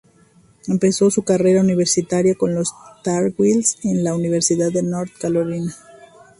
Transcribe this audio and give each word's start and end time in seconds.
Empezó 0.67 1.11
su 1.11 1.21
carrera 1.21 1.61
universitaria 1.61 2.33
con 2.33 2.55
los 2.55 2.73
"Tar 3.03 3.31
Heels" 3.37 3.77
de 3.83 4.01
la 4.01 4.15
Universidad 4.15 4.71
de 4.71 4.81
North 4.81 5.11
Carolina. 5.21 5.75